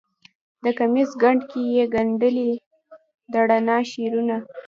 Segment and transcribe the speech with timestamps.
[0.63, 2.49] د کمیس ګنډ کې یې ګنډلې
[3.31, 4.37] د رڼا شعرونه